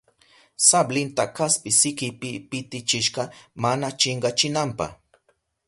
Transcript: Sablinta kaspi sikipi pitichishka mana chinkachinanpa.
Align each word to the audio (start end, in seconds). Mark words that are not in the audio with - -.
Sablinta 0.69 1.23
kaspi 1.37 1.69
sikipi 1.79 2.29
pitichishka 2.49 3.23
mana 3.61 3.87
chinkachinanpa. 3.99 4.85